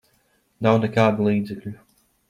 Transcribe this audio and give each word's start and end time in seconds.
Nav 0.67 0.81
nekādu 0.85 1.29
līdzekļu. 1.31 1.79